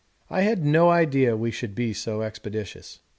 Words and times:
I 0.31 0.41
had 0.41 0.65
no 0.65 0.89
idea 0.89 1.37
we 1.37 1.51
should 1.51 1.75
be 1.75 1.93
so 1.93 2.23
expeditious. 2.23 3.01